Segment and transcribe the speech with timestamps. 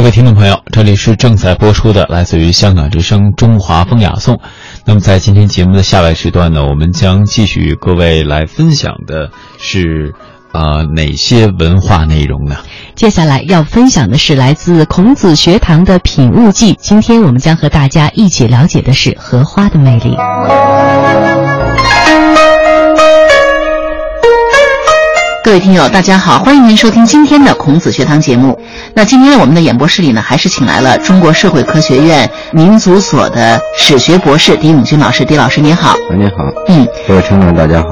[0.00, 4.36] 各位听众朋友，这里是正在播出的来自于香港之声《中华风雅颂》。
[4.86, 10.14] 那么在今天节目的下半时段呢，我们将继续与各位来分享的是，
[10.52, 12.56] 呃，哪些文化内容呢？
[12.94, 16.78] 接下来要分享的是来自孔子学堂的品物记。
[16.80, 20.16] 今天我们将和大家一起了解的是荷花的魅力。
[25.50, 28.56] 各位听友，大家好，欢迎您收听今天的孔子学堂节目。
[28.94, 35.24] 那今天我们的演播室里呢，还是请来了中国社会科学院民族所的史学博士狄永军老师。
[35.24, 36.36] 狄老师您好，您好，
[36.68, 37.88] 嗯，各位听众大家好。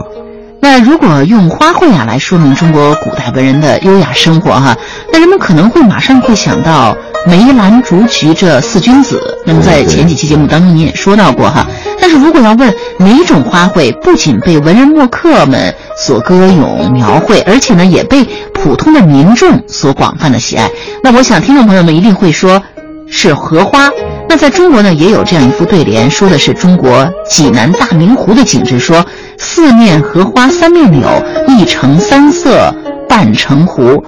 [0.60, 4.76] 那如果用花卉啊来说明中国古代文人的优雅生活哈，
[5.12, 9.20] 那人们可能会马上会想到梅兰竹菊这四君子。
[9.44, 11.66] 那么在前几期节目当中您也说到过哈。
[12.00, 20.70] 但是如果要问哪种花卉不仅被文人墨客们所歌咏描绘，而且呢也被普通的民众所广泛的喜爱，
[21.02, 22.62] 那我想听众朋友们一定会说，
[23.10, 23.90] 是荷花。
[24.28, 29.04] 那在中国呢也有这样一副对联，说的是中国济南大明湖的景致，说
[29.38, 31.08] 四面荷花三面柳，
[31.48, 32.74] 一城三色
[33.08, 34.04] 半城湖。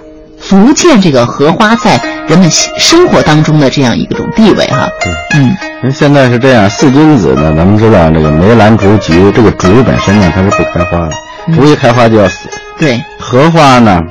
[0.50, 4.90] 足见这个荷花在人们生活当中的这样一种地位哈。
[5.36, 11.12] 嗯，因为现在是这样，四君子呢，咱们知道这个梅兰竹菊，这个竹本身呢它是不开花的，
[11.54, 12.48] 竹一开花就要死。
[12.76, 14.02] 对，荷花呢，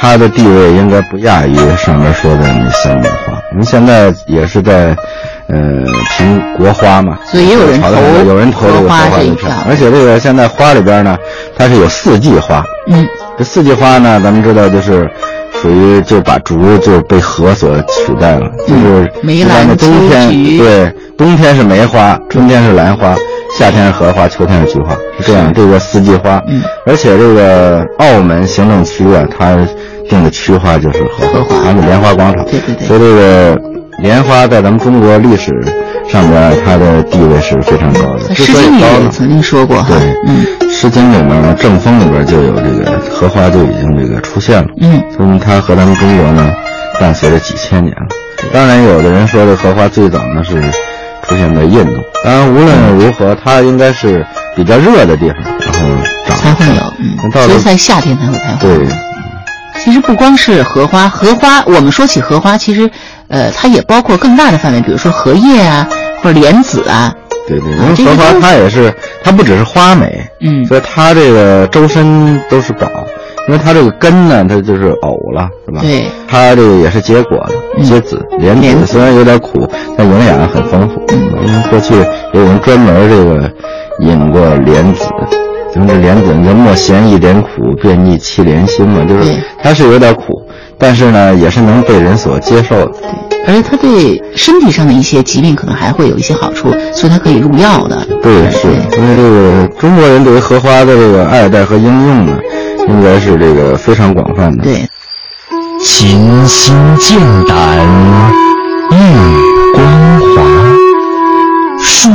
[0.00, 3.40] 它的地位应该不亚于上面说的那三种花。
[3.52, 4.96] 因为现在也是在，
[5.46, 5.84] 呃，
[6.16, 7.88] 评国花嘛，所以也有人投
[8.26, 9.48] 有人投这个荷花这一票。
[9.68, 11.16] 而且这个现在花里边呢，
[11.56, 12.64] 它是有四季花。
[12.88, 13.06] 嗯，
[13.38, 15.08] 这四季花呢，咱们知道就是。
[15.60, 23.16] 属于就把竹就被荷所取代了，就是梅兰的冬天对，冬天是梅花，春天是兰花，
[23.58, 25.52] 夏天是荷花，秋天是菊花，是这样。
[25.52, 29.56] 这个四季花，嗯，而且这个澳门行政区啊，它
[30.08, 32.86] 定的区花就是荷花，还有莲花广场，对对对。
[32.86, 33.60] 所以这个
[33.98, 35.52] 莲花在咱们中国历史
[36.08, 38.34] 上边，它的地位是非常高的。
[38.34, 39.96] 诗经里也曾经说过对，
[40.26, 40.44] 嗯。
[40.80, 44.68] 《诗经》里面呢，《正风》里边就有这个荷花就已经这个出现了。
[44.80, 46.48] 嗯，说明它和咱们中国呢，
[47.00, 48.06] 伴随着几千年了。
[48.52, 50.60] 当然，有的人说这荷花最早呢是
[51.22, 52.00] 出现在印度。
[52.22, 56.82] 当然，无论如何，它应该是比较热的地方，然后长才会有。
[57.00, 58.58] 嗯，所以在夏天才会开花。
[58.60, 58.86] 对。
[59.80, 62.88] 其实不光是荷花，荷花我们说起荷花，其实，
[63.28, 65.88] 呃，它也包括更大的范围，比如说荷叶啊，
[66.22, 67.14] 或者莲子啊。
[67.46, 68.92] 对对，因为荷花它也是，
[69.24, 72.86] 它不只是花美，嗯，所以它这个周身都是宝，
[73.48, 75.80] 因为它这个根呢，它就是藕了，是吧？
[75.80, 79.66] 对，它这个也是结果的，结籽莲子，虽然有点苦，
[79.96, 81.02] 但营养很丰富。
[81.10, 81.94] 因为过去
[82.34, 83.50] 有人专门这个
[84.00, 85.06] 引过莲子，
[85.74, 90.37] 咱们这莲子叫莫嫌一点苦，便逆七莲心嘛，就是它是有点苦，
[90.78, 92.92] 但是呢，也是能被人所接受的。
[93.46, 98.06] 而且它对身体上的一些疾病可能还会有一些好处，所以它可以入药的。
[98.22, 98.68] 对，是。
[98.96, 102.38] 因为这个中国人对于荷花的这个爱戴和应用呢，
[102.88, 104.62] 应该是这个非常广泛的。
[104.62, 104.88] 对。
[105.80, 107.78] 琴心剑胆
[108.90, 108.96] 玉
[109.72, 109.84] 光
[110.36, 110.42] 华，
[111.80, 112.10] 树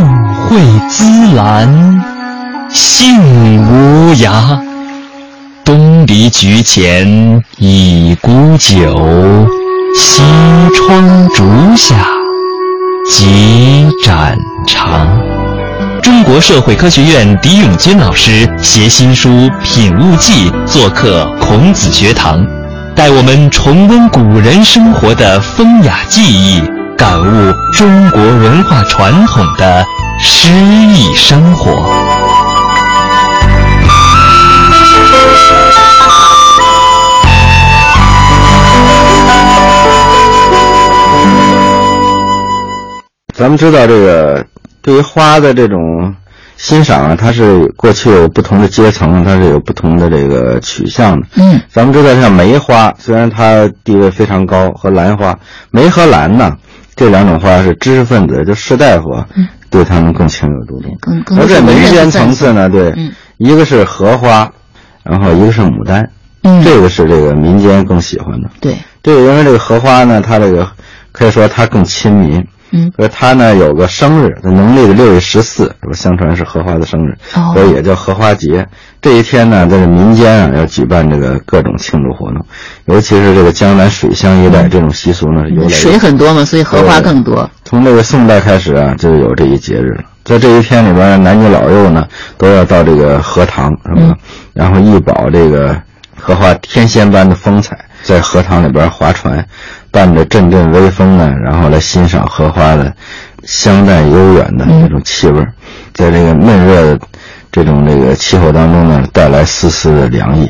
[0.50, 0.60] 蕙
[0.90, 2.02] 滋兰
[2.70, 4.73] 性无涯。
[5.64, 9.48] 东篱菊前一沽酒。
[9.96, 10.22] 西
[10.76, 11.44] 窗烛
[11.78, 12.06] 下
[13.10, 14.38] 几盏
[14.68, 15.08] 茶。
[16.02, 19.30] 中国社会科学院狄永军老师携新书
[19.62, 22.46] 《品物记》做客孔子学堂，
[22.94, 26.62] 带我们重温古人生活的风雅记忆，
[26.98, 29.86] 感悟中国文化传统的
[30.22, 30.50] 诗
[30.94, 32.03] 意生活。
[43.34, 44.46] 咱们知道，这个
[44.82, 46.16] 对于花的这种
[46.56, 51.28] 欣赏啊，它是过去有不同的阶层，它是有不同的这个取向的。
[51.36, 55.36] 嗯，咱们知道，像梅花，虽然它地位非常高，和兰花，
[55.72, 56.56] 梅和兰呢
[56.96, 59.10] 这两种花是知识分子，就士大夫，
[59.72, 60.96] 对他们更情有独钟。
[61.02, 62.94] 更更而在民间层次呢，对，
[63.38, 64.48] 一个是荷花，
[65.04, 66.08] 然后一个是牡丹，
[66.44, 68.50] 嗯，这个是这个民间更喜欢的。
[68.62, 70.70] 对，这个因为这个荷花呢，它这个
[71.12, 72.46] 可以说它更亲民。
[72.74, 75.94] 嗯，说他呢有个生日，农历的六月十四，是吧？
[75.94, 77.16] 相传是荷花的生日，
[77.54, 78.68] 所以也叫荷花节。
[79.00, 82.44] 这一天呢，在这民间啊，要举办这个各种庆祝活动，
[82.86, 87.48] 尤其是这个江南水乡一带，这种习俗呢由来水很多嘛，所以荷花更多。
[87.64, 90.04] 从这个宋代开始啊，就有这一节日了。
[90.24, 92.08] 在这一天里边，男女老幼呢
[92.40, 94.16] 都要到这个荷塘，是吧？
[94.54, 95.80] 然后一饱这个
[96.18, 99.46] 荷花天仙般的风采，在荷塘里边划船。
[99.94, 102.92] 伴着阵阵微风呢，然后来欣赏荷花的
[103.44, 105.46] 香淡悠远的那种气味，
[105.94, 107.00] 在这个闷热的
[107.52, 110.50] 这种这个气候当中呢，带来丝丝的凉意。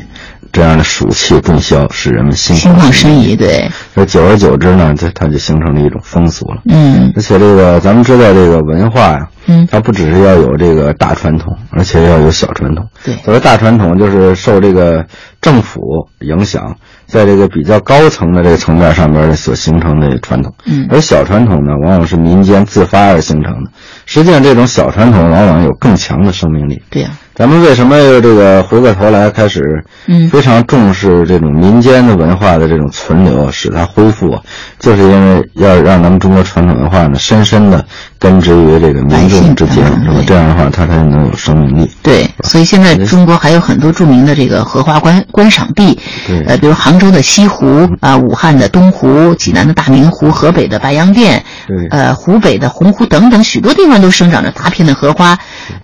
[0.50, 3.34] 这样的暑气顿消，使人们心心旷神怡。
[3.34, 6.62] 对，那久而久之呢，这它就形成了一种风俗了。
[6.66, 12.86] 嗯，而且这个咱们知道，这个文化呀，嗯，它不只是要有这个大传统，而且要有小传统。
[13.02, 15.04] 对，所谓大传统，就是受这个
[15.40, 15.80] 政府
[16.20, 16.76] 影响，
[17.06, 20.52] 在这个比较高层的这个层面上边所形成的传统。
[20.66, 23.70] 嗯，而小传统呢，往往是民间自发而形成的。
[24.06, 26.82] 实际上，这种小传统往往有更强的生命力。
[26.90, 27.10] 对呀。
[27.34, 34.38] 咱们为什么又这个回过头来开始，嗯，非常重视这种民间的文化的这种存留，使它恢复，
[34.78, 37.84] 就是因为要让咱们中国传统文化呢，深深的
[38.18, 40.22] 根植于这个民众之间，是吧？
[40.26, 41.90] 这样的话，它才能有生命力。
[42.02, 55.38] 对，所以现在中国还有很多著名的这个荷花观观赏地，对，呃，比如杭州的西湖啊，武汉的东湖，济南的大明湖，河北的白洋淀，对，呃，湖北的洪湖等等，许多地方都生长着大片的荷花。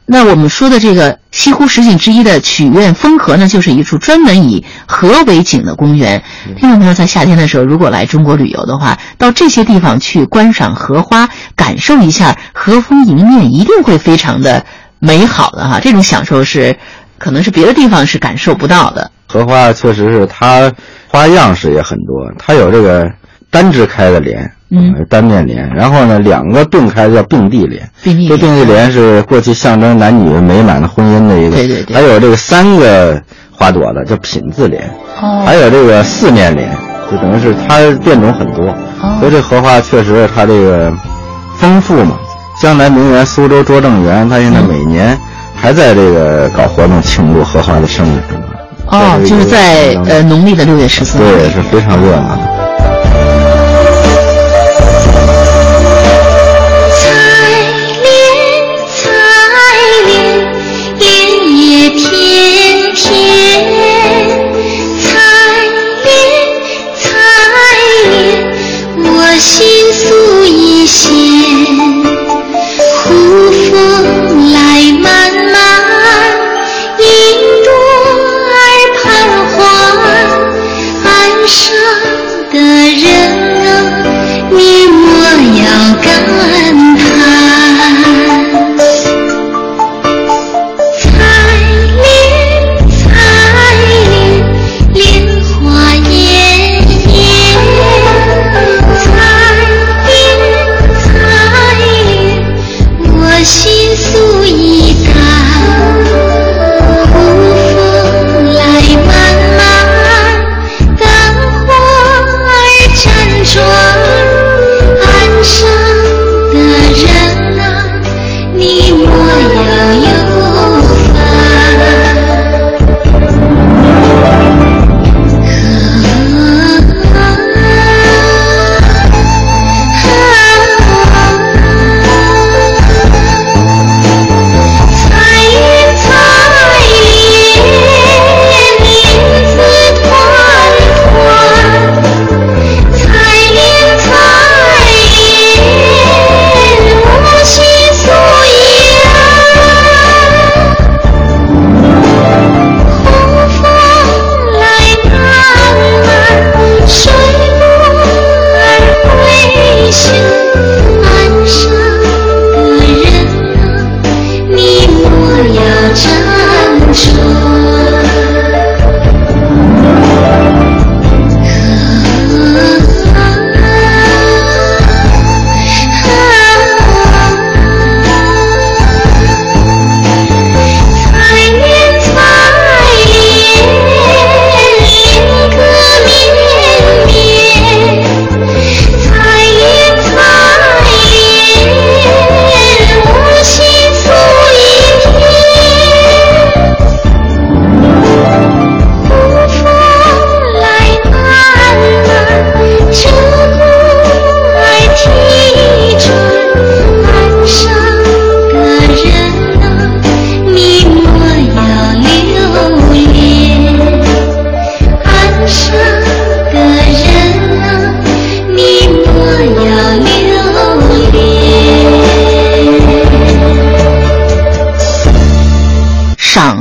[0.06, 6.22] 那我们说的这个西湖十景之一的曲苑风荷呢，就是一处专门以河为景的公园。
[6.56, 12.19] 听众朋友在夏天的时候，如果来中国旅游的话，到这些地方去观赏荷花，感受一下
[12.52, 14.64] 和风迎面，一定会非常的
[14.98, 15.80] 美好的哈。
[15.80, 16.76] 这种享受是，
[17.18, 19.10] 可能是别的地方是感受不到的。
[19.26, 20.72] 荷花确实是它
[21.08, 23.08] 花样式也很多，它有这个
[23.50, 24.50] 单枝开的莲。
[24.72, 27.90] 嗯，单面莲，然后呢，两个并开的叫并蒂莲。
[28.04, 31.56] 并蒂这并蒂莲是过去象征男女美满的婚姻的一个。
[31.56, 31.96] 对对对。
[31.96, 33.20] 还有这个三个
[33.50, 34.88] 花朵的叫品字莲。
[35.20, 35.42] 哦。
[35.44, 36.70] 还有这个四面莲，
[37.10, 38.64] 就等于是它变种很多。
[39.02, 39.16] 哦。
[39.18, 40.92] 所以这荷花确实它这个
[41.60, 42.18] 丰富嘛。
[42.60, 45.18] 江南名园苏州拙政园，它现在每年
[45.54, 48.20] 还在这个搞活动庆祝荷花的生日。
[48.86, 51.24] 哦，就是在呃农历的六月十四号。
[51.24, 52.38] 对，是非常热闹。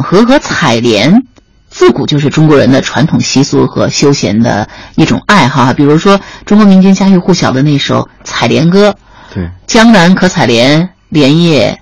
[0.10, 1.24] 荷和采莲，
[1.70, 5.72] 自古就是中国人的传统习俗和休闲的一种爱好。
[5.72, 8.90] 比如说，中国民间家喻户晓的那首《采莲歌》，
[9.32, 11.80] 对，江南可采莲，莲叶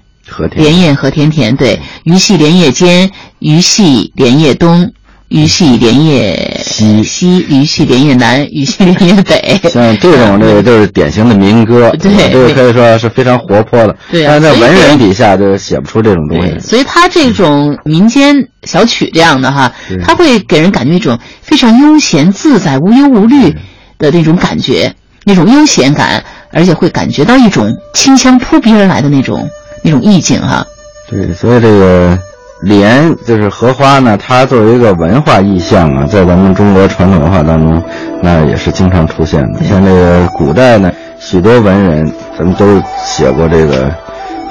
[0.52, 1.56] 莲叶何田田。
[1.56, 4.92] 对，鱼戏莲叶间，鱼戏莲叶东。
[5.30, 9.60] 鱼戏莲叶西，西鱼戏莲叶南，鱼戏莲叶北。
[9.70, 13.96] 像这种，这个就是典型的民歌，对，这个可以说是非常活泼的。
[14.12, 16.60] 对但在文人笔下就写不出这种东西。
[16.60, 19.72] 所以他这种民间小曲这样的哈，
[20.04, 23.56] 他会给人感觉一种非常悠闲自在、无忧无虑
[23.98, 24.94] 的那种感觉，
[25.26, 29.50] 那种悠闲感，而且会感觉到一种清香扑鼻而来的那种
[29.84, 30.66] 那种意境哈。
[31.10, 32.18] 对，所以这个。
[32.62, 37.84] 莲就是荷花呢，它作为一个文化意象啊，在咱们中国传统文化当中，
[38.22, 39.64] 那也是经常出现的。
[39.64, 43.94] 像这个古代呢，许多文人咱们都写过这个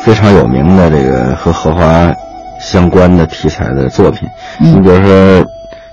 [0.00, 2.14] 非常有名的这个和荷花
[2.60, 4.28] 相关的题材的作品。
[4.60, 5.44] 你比如说，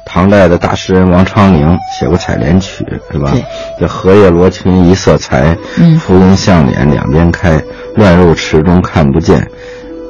[0.05, 3.31] 唐代的大诗人王昌龄写过《采莲曲》，是吧？
[3.81, 5.57] 叫荷叶罗裙一色裁，
[5.99, 7.59] 浮云向脸两边开，
[7.95, 9.47] 乱入池中看不见。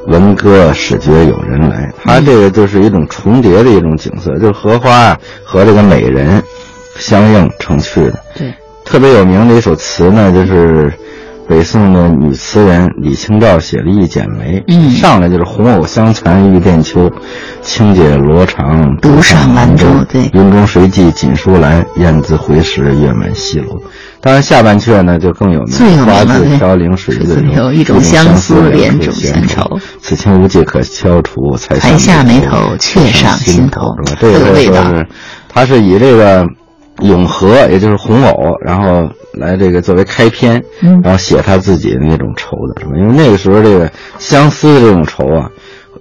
[0.07, 6.43] 闻歌始觉有人来，它这个就是一种重叠的一种景色，就是荷花和这个美人
[6.97, 8.19] 相映成趣的。
[8.35, 10.91] 对，特别有名的一首词呢，就是
[11.47, 14.59] 北宋的女词人李清照写了《一剪梅》。
[14.67, 17.11] 嗯，上来就是红藕香残玉簟秋，
[17.61, 19.85] 轻解罗裳独上兰舟。
[20.09, 21.85] 对，云中谁寄锦书来？
[21.97, 23.81] 雁字回时，月满西楼。
[24.21, 29.79] 当然，下半阙呢就更有名，花自飘零水自流，一种相思，两种闲愁。
[30.01, 33.93] 此情无计可消除，才下眉头，却上心头。
[34.21, 35.05] 这个味道是，
[35.49, 36.47] 它是以这个
[37.01, 40.63] 咏荷，也就是红藕，然后来这个作为开篇，
[41.03, 42.91] 然后写他自己的那种愁的，是吧？
[42.95, 45.49] 因为那个时候这个相思的这种愁啊，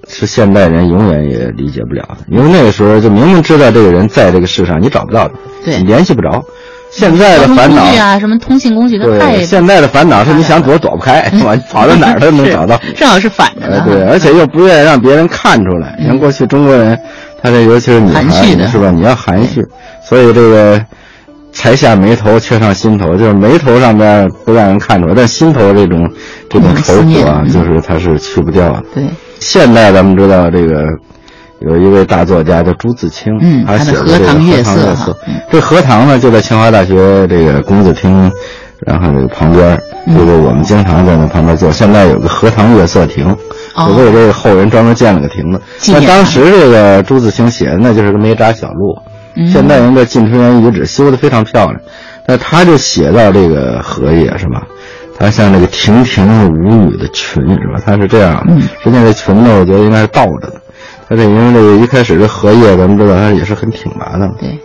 [0.09, 2.19] 是现代人永远也理解不了的。
[2.29, 5.35] 因为那个时候就明明知道这个人在这个世上，你找不到他，
[5.65, 6.45] 对，你联系不着。
[6.91, 9.43] 现在的烦恼啊，什么通信工具都太……
[9.43, 11.57] 现在的烦恼是你想躲躲不开，是吧？
[11.71, 12.79] 跑到哪儿都能找到。
[12.95, 13.83] 正好是反着的。
[13.87, 15.97] 对，而且又不愿意让别人看出来。
[15.99, 16.99] 你看过去中国人，
[17.43, 18.91] 他这尤其是女孩，是吧？
[18.91, 19.65] 你要含蓄，
[20.07, 20.79] 所以这个
[21.53, 26.11] 才下眉头，却上心头，就是眉头上面不让人看出来，但心头这种
[26.49, 28.83] 这种愁苦啊，就是它是去不掉的。
[28.95, 29.05] 对，
[29.39, 30.87] 现代咱们知道这个。
[31.65, 35.15] 有一位大作家叫朱自清，嗯，他写的《荷塘月色》哈，
[35.49, 38.29] 这荷塘呢就在清华大学这个工字厅，
[38.85, 41.71] 然后这个旁边，这个我们经常在那旁边坐。
[41.71, 43.29] 现在有个荷塘月色亭，
[43.97, 45.63] 为这个后人专门建了个亭子。
[45.87, 48.99] 那当时这个朱自清写的那就是个梅渣小路，
[49.51, 51.81] 现代人的晋春园遗址修得非常漂亮，
[52.27, 54.63] 那他就写到这个荷叶是吧？
[55.19, 57.81] 它像那个亭亭无语的裙是吧？
[57.85, 60.55] 它是这样的，实际上这裙呢，我觉得应该是倒着的。
[61.09, 64.29] 他这因为这个一开始这荷叶，咱们知道它也是很挺拔的。
[64.41, 64.59] 对，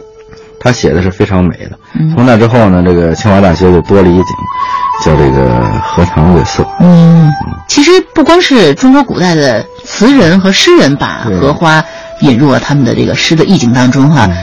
[0.60, 1.78] 他写的是非常美的。
[2.16, 4.24] 从那之后呢，这个清华大学就多了一景，
[5.04, 5.50] 叫这个
[5.84, 6.66] 荷塘月色。
[6.80, 7.32] 嗯，
[7.68, 11.84] 其实不光是中国古代的词人和诗人把荷花
[12.22, 14.26] 引入了他们的这个诗的意境当中哈。
[14.30, 14.36] 嗯，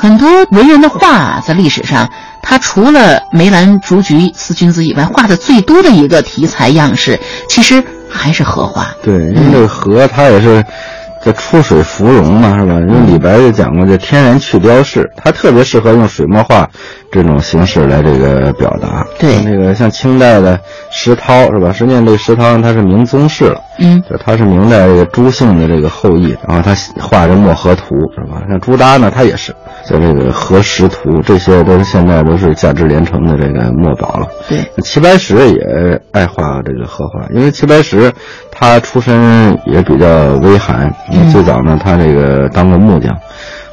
[0.00, 2.08] 很多文人的画在历史上，
[2.42, 8.86] 他除了梅兰竹菊四君子以外，画的最多的一个题材样式，其实还是荷花。
[9.02, 10.64] 对，因为这个荷，它也是。
[11.24, 12.74] 叫出水芙蓉嘛，是吧？
[12.74, 16.68] 因为李白就讲过，这天然去雕饰，它特别适合用水墨画
[17.10, 19.06] 这种形式来这个表达。
[19.18, 20.60] 对，那个像清代的
[20.92, 21.72] 石涛，是吧？
[21.72, 28.42] 实际上这个石涛他是明宗室了，嗯，就他是明代这个朱姓的这个后裔，然后他画这墨荷图，是吧？
[28.48, 29.54] 像朱耷呢，他也是。
[29.84, 34.26] 像这个荷石图，这些都是现在都是价值连城的这个墨宝了。
[34.48, 38.10] 对，齐白石也爱画这个荷花，因为齐白石
[38.50, 40.90] 他出身也比较微寒，
[41.30, 43.14] 最早呢他这个当过木匠，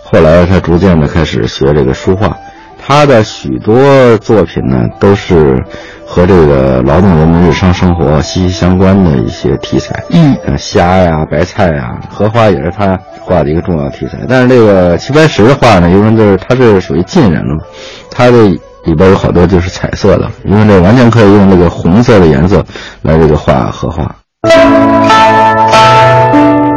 [0.03, 2.35] 后来他逐渐的开始学这个书画，
[2.83, 5.57] 他的许多作品呢都是。
[6.13, 14.17] 和这个劳动人民日常生活息息相关的一些题材，嗯，虾呀、白菜呀、荷花也是他画的一个重要题材。
[14.27, 17.63] 但是这个齐白石的画呢，因为就是他是属于晋人了嘛，
[18.09, 18.43] 他的
[18.83, 22.61] 里边有好多就是彩色的，因为这完全可以用这个红色的颜色
[23.03, 24.13] 来这个画荷花。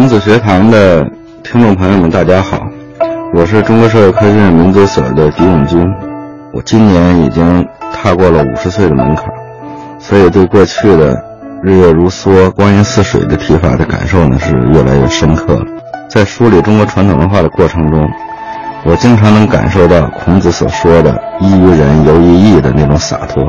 [0.00, 1.06] 孔子学堂的。
[1.44, 2.66] 听众朋友们，大家好，
[3.34, 5.86] 我是中国社会科学院民族所的狄永军。
[6.54, 9.26] 我今年已经踏过了五十岁的门槛，
[9.98, 11.22] 所以对过去的
[11.62, 15.66] “日月如梭，光阴似水”的提法的感受呢是越来越深刻了。
[16.08, 18.08] 在梳理中国传统文化的过程中，
[18.84, 23.46] 我经常能感受到孔子所说的“依于人，游于义”的那种洒脱。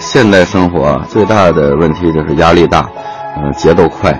[0.00, 2.88] 现代生活最大的问题就是压力大，
[3.36, 4.12] 嗯，节奏快，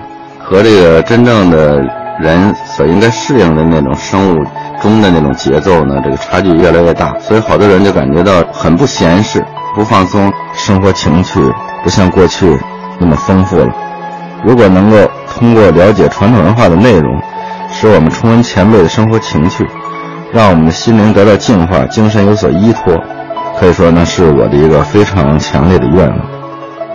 [0.51, 1.81] 和这个真正的
[2.19, 4.45] 人所应该适应的那种生物
[4.81, 9.41] 钟的那种节奏呢，这个差距越来越大，所以好多人就感觉到很不闲适、
[9.73, 11.39] 不放松，生活情趣
[11.85, 12.59] 不像过去
[12.99, 13.69] 那么丰富了。
[14.43, 17.17] 如果能够通过了解传统文化的内容，
[17.71, 19.65] 使我们重温前辈的生活情趣，
[20.33, 22.93] 让我们的心灵得到净化，精神有所依托。
[23.57, 26.19] 可以说呢，是我的一个非常强烈的愿望。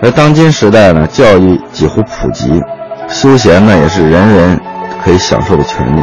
[0.02, 2.60] 而当今时代呢，教育几乎普及，
[3.08, 4.60] 休闲呢也是人人
[5.02, 6.02] 可以享受的权利。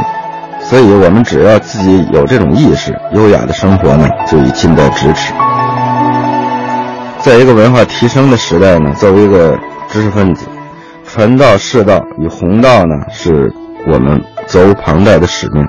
[0.60, 5.32] 所以，我们只要自己有这种意识，优雅的生活呢就已近在咫尺。
[7.20, 9.58] 在一个文化提升的时代呢，作为一个
[9.88, 10.46] 知识分子，
[11.06, 13.52] 传道释道与弘道呢，是
[13.86, 15.66] 我们责无旁贷的使命。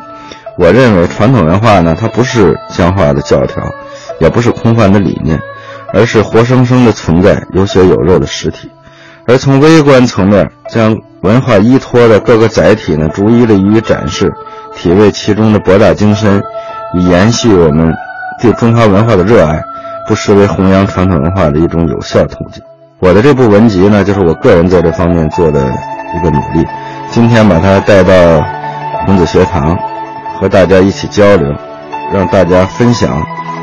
[0.58, 3.64] 我认为传统文化呢，它不是僵化的教条。
[4.22, 5.38] 也不是空泛的理念，
[5.94, 8.72] 而是活生生的存在、有血有肉的实体。
[9.28, 14.32] 而从微观层面，将文化依托的各个载体呢，逐一的予以展示，
[14.76, 16.42] 体味其中的博大精深，
[16.94, 17.92] 以延续我们
[18.40, 19.62] 对中华文化的热爱，
[20.08, 22.62] 不失为弘扬传统文化的一种有效途径。
[23.00, 26.66] 我的这部文集呢，就是我个人在这方面做的一个努力。
[27.10, 28.14] 今天把它带到
[29.06, 29.78] 孔子学堂，
[30.40, 31.52] 和大家一起交流，
[32.14, 33.10] 让大家分享。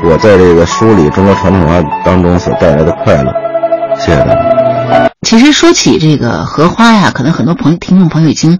[0.03, 3.31] 我在这个梳理中国传统文化当中所带来的快乐，
[3.97, 4.52] 谢谢大家。
[5.23, 8.59] 其实说起这个荷花呀，可能很多朋友、听众朋友已经，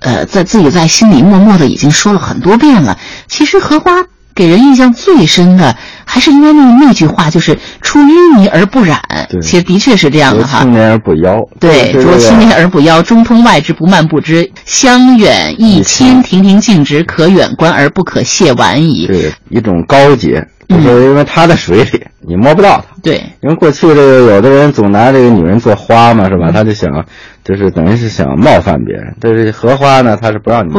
[0.00, 2.98] 呃，在自己在心里默默的已经说了很多遍了。
[3.28, 3.92] 其实荷花。
[4.34, 5.76] 给人印象最深的，
[6.06, 8.98] 还是应该那那句话，就是“出淤泥而不染”。
[9.42, 10.62] 其实的确是这样的哈。
[10.62, 11.36] 青年而不妖。
[11.60, 19.06] 对，濯清涟而不妖，中通外直，不蔓不枝，香远益清，亭亭净植，可远观而不可亵玩矣。
[19.06, 20.42] 对，一种高洁，
[20.82, 22.96] 就是因为它在水里，你摸不到它。
[23.02, 26.50] 对，因为过去这个有的人总拿这个女人做花嘛，是吧？
[26.52, 27.04] 他就想。
[27.44, 30.78] 就是等于是想冒犯别人，但是荷花呢，它是不让你不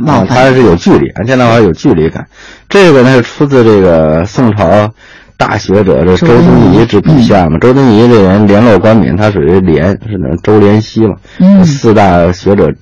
[0.00, 2.26] 冒犯，它是有距离，现代话有距离感。
[2.68, 4.90] 这个呢是出自这个宋朝
[5.36, 7.56] 大学者这周敦颐之笔下嘛。
[7.60, 11.14] 周敦颐这人联络官冕，他属于联是那周濂溪嘛，
[11.62, 12.72] 四大学者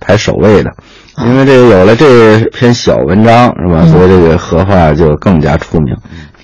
[0.00, 0.70] 排首位的。
[1.24, 5.96] 因为这个有了这篇小文章是吧，所以这个荷花就更加出名。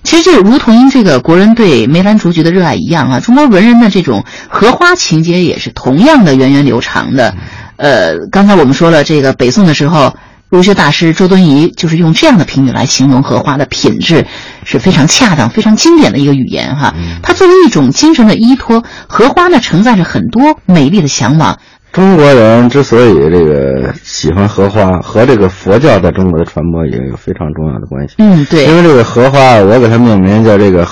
[0.02, 7.34] 其实就如同这个国人对梅兰竹菊的热爱一样啊，中国文人的这种荷花情节也是同样的源远流长的。
[7.76, 10.14] 呃，刚才我们说了，这个北宋的时候，
[10.48, 14.26] 儒学大师周敦颐就是用这样的评语来形容荷花的品质，
[14.64, 16.94] 是非常恰当、非常经典的一个语言哈。
[17.22, 21.58] 它作为一种精神的依托，荷花呢承载着很多美丽的向往。
[21.92, 28.14] 中国人之所以这个喜欢荷花，和这个佛教在中国的传播也有非常重要的关系。
[28.18, 30.86] 嗯，对，因为这个荷花，我给它命名叫这个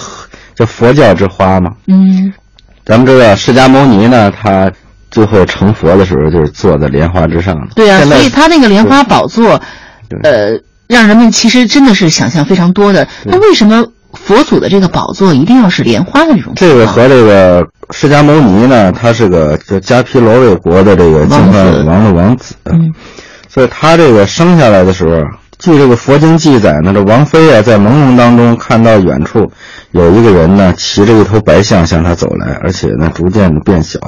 [0.54, 1.70] 叫佛教之花嘛。
[1.86, 2.30] 嗯，
[2.84, 4.70] 咱们知道释迦牟尼呢，他
[5.10, 7.68] 最后成佛的时候就是坐在莲花之上的。
[7.74, 9.60] 对啊，所以他那个莲花宝座，
[10.22, 13.08] 呃，让人们其实真的是想象非常多的。
[13.24, 13.86] 那为什么？
[14.12, 16.52] 佛祖的这个宝座一定要是莲花的这种。
[16.56, 22.92] 这个和这个释迦牟尼呢，他是个叫迦毗罗卫国的这个净饭王的王子，嗯，
[23.48, 25.22] 所以他这个生下来的时候，
[25.58, 29.50] 据这个佛经记载呢，这王妃啊在朦胧当中看到远处
[29.92, 33.98] 有一个人呢骑着一头白象向他走来，而且呢逐渐的变小，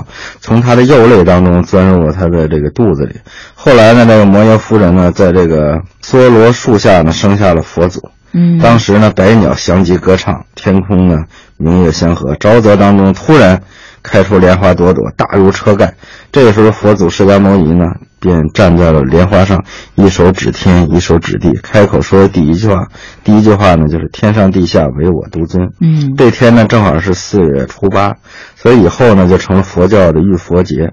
[0.41, 3.15] 从他的右肋当中钻入了他的这个肚子里。
[3.55, 8.01] 后来呢，这个摩耶夫人呢在这个梭罗树下呢生下了佛祖。
[8.33, 11.25] 嗯，当时呢，百鸟相集歌唱，天空呢
[11.57, 13.63] 明月相和，沼泽当中突然
[14.03, 15.95] 开出莲花朵朵，大如车盖。
[16.33, 17.85] 这个时候，佛祖释迦牟尼呢
[18.19, 19.63] 便站在了莲花上，
[19.97, 22.89] 一手指天，一手指地，开口说第一句话。
[23.23, 25.71] 第一句话呢就是“天上地下唯我独尊”。
[25.81, 28.15] 嗯，这天呢正好是四月初八，
[28.57, 30.93] 所以以后呢就成了佛教的浴佛节。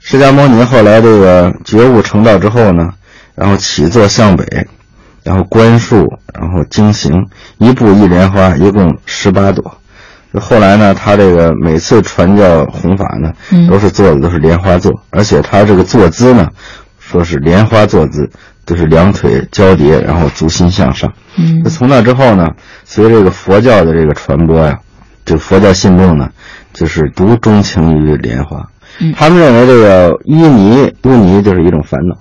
[0.00, 2.90] 释迦牟尼后来这个觉悟成道之后呢，
[3.34, 4.66] 然后起坐向北。
[5.24, 7.26] 然后观树，然后经行，
[7.58, 9.78] 一步一莲花，一共十八朵。
[10.32, 13.32] 就后来呢，他这个每次传教弘法呢，
[13.68, 16.48] 都是坐的都是莲花座，而且他这个坐姿呢，
[16.98, 18.28] 说是莲花坐姿，
[18.66, 21.12] 就是两腿交叠，然后足心向上。
[21.70, 22.48] 从那之后呢，
[22.84, 24.78] 随着这个佛教的这个传播呀，
[25.24, 26.28] 这佛教信众呢，
[26.72, 28.68] 就是独钟情于莲花。
[29.16, 32.16] 他们认为这个淤泥污泥就是一种烦恼。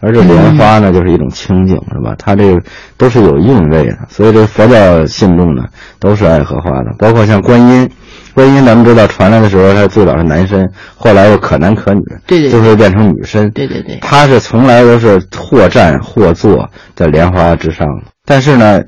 [0.00, 2.14] 而这莲花呢，就是一种清净，是吧？
[2.18, 2.62] 它这个
[2.96, 5.64] 都是有韵味的，所以这佛教信众呢，
[5.98, 6.94] 都是爱荷花的。
[6.98, 7.88] 包括像观音，
[8.32, 13.50] 观音咱们知道传来的时候，它最早是男身，后来又可男可女，对对，就会变成女身。
[13.50, 18.04] 对对对，它是从来都是或站或坐在莲花之上的。
[18.24, 18.82] 但是呢，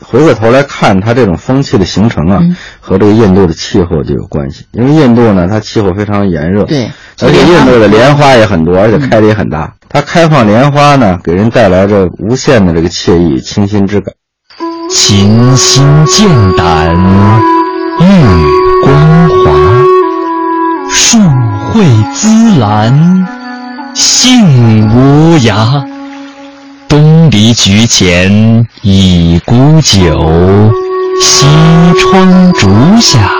[0.00, 4.64] 回过头来看它这种风气的形成啊，嗯和这个印度的气候就有关系。
[4.72, 6.90] 因为印度呢，它气候非常炎热，对，
[7.22, 9.74] 而且印度的莲花也很多，而且开的也很大。
[9.90, 14.14] 它开放莲花呢，给人带来着无限的这个惬意、清新之感。
[14.90, 16.94] 琴心剑胆
[18.00, 18.04] 玉
[18.84, 19.50] 光华，
[20.90, 21.18] 树
[21.74, 23.26] 蕙滋兰
[23.94, 25.84] 杏无涯。
[26.86, 30.70] 东篱菊前一沽酒，
[31.20, 31.46] 西
[31.98, 32.68] 窗烛
[33.00, 33.30] 下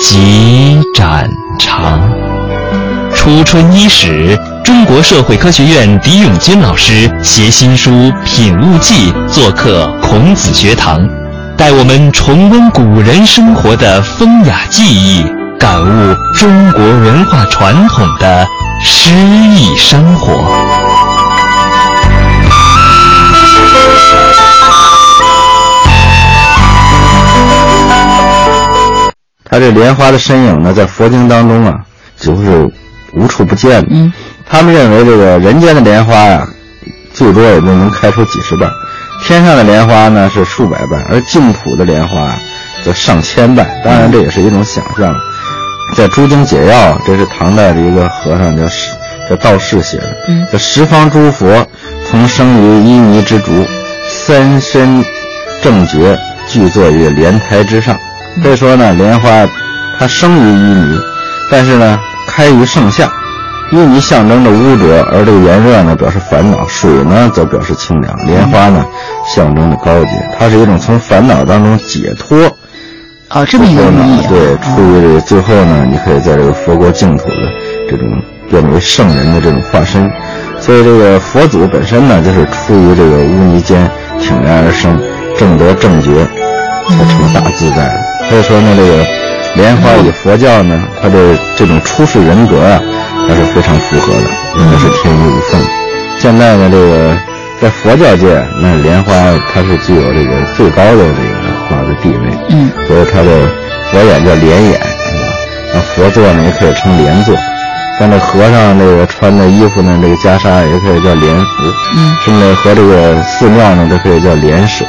[0.00, 1.98] 几盏茶。
[3.14, 7.88] 初春伊始，中国社会科学院狄永军老师携新书
[8.24, 11.08] 《品物记》做客孔子学堂，
[11.56, 15.24] 带我们重温古人生活的风雅记忆，
[15.56, 18.44] 感悟中国文化传统的
[18.82, 20.44] 诗意生活。
[29.48, 31.72] 他这莲花的身影呢，在佛经当中啊，
[32.18, 32.68] 就是
[33.14, 33.88] 无处不见的。
[33.90, 34.12] 嗯，
[34.48, 36.46] 他们认为这个人间的莲花呀、
[37.12, 38.70] 最多也就能开出几十瓣，
[39.22, 42.38] 天上的莲花呢是数百瓣，而净土的莲花啊
[42.84, 43.66] 则上千瓣。
[43.84, 45.14] 当然，这也是一种想象。
[45.96, 48.92] 在《诸经解要》，这是唐代的一个和尚叫释
[49.28, 50.16] 叫道士写的。
[50.28, 51.66] 嗯这十方诸佛
[52.08, 53.66] 曾生于淤泥之竹，
[54.08, 55.04] 三身
[55.62, 57.96] 正觉具坐于莲台之上。
[58.42, 59.28] 所以说呢，莲花
[59.98, 61.00] 它生于淤泥，
[61.50, 63.10] 但是呢开于盛夏。
[63.72, 68.16] 伊尼象征着污浊，而这个炎热呢表示烦恼；水呢则表示清凉。
[68.26, 68.84] 莲花呢
[69.26, 72.38] 象征着高洁，它是一种从烦恼当中解脱。
[73.30, 77.52] 哦，这么一个意啊，对，出于这个最后呢，你可以在这个佛国净土的
[77.90, 80.08] 这种变为圣人的这种化身。
[80.60, 84.96] 所以这个佛祖本身呢，就是出于这个污泥间挺然而生，
[85.36, 86.24] 正德正觉，
[86.88, 88.06] 才成大自在的。
[88.30, 89.04] 所以说呢，这个
[89.56, 92.80] 莲花与佛教呢，它的这种出世人格啊，
[93.28, 95.60] 它是非常符合的，应该是天衣无缝。
[96.16, 97.16] 现在呢，这个
[97.60, 99.12] 在佛教界，那莲花
[99.52, 101.34] 它是具有这个最高的这个
[101.68, 102.38] 花的地位。
[102.50, 103.48] 嗯，所以它的
[103.90, 105.32] 佛眼叫莲眼，是吧？
[105.74, 107.34] 那佛座呢，也可以称莲座。
[107.98, 111.46] 像这和尚这个穿的衣服呢，这个袈裟也可以叫莲服。
[111.96, 114.84] 嗯，甚至和这个寺庙呢，都可以叫莲舍。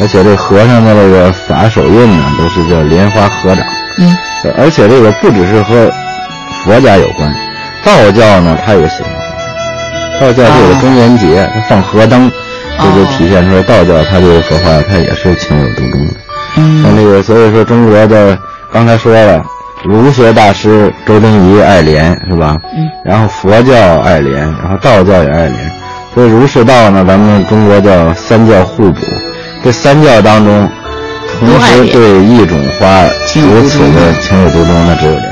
[0.00, 3.64] 而且这和尚的这个法手印呢，都是叫莲花合掌。
[3.98, 4.16] 嗯，
[4.56, 5.92] 而且这个不只是和
[6.64, 7.30] 佛家有关，
[7.84, 9.12] 道教呢，它也喜欢。
[10.20, 12.30] 道教就有中元节，它放河灯，
[12.78, 16.14] 这就体现出来道教它这个荷花，它也是情有独钟的。
[16.56, 18.36] 嗯像那个，所以说中国的
[18.72, 19.42] 刚才说了，
[19.84, 22.56] 儒学大师周敦颐爱莲是吧？
[22.74, 22.88] 嗯。
[23.04, 25.72] 然后佛教爱莲，然后道教也爱莲，
[26.14, 29.00] 所以儒释道呢，咱们中国叫三教互补。
[29.64, 30.68] 这三教当中，
[31.38, 33.04] 同时对一种花
[33.36, 35.24] 如此的情有独钟，那只有莲。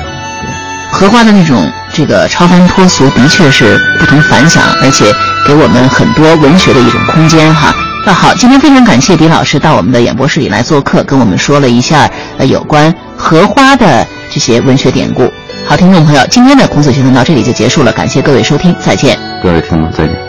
[0.90, 5.12] 荷花的那种这个超凡脱俗，的确是不同凡响，而且
[5.44, 7.74] 给我们很多文学的一种空间哈。
[8.06, 12.08] 那好，今天非常感谢李老师到我们的演播室里来做客，跟我们说了一下
[12.38, 15.28] 呃有关荷花的这些文学典故。
[15.66, 19.18] 好，听众朋友，今天的孔子学堂到这里就结束了，感谢各位收听，再见。
[19.42, 20.27] 各位听众再见。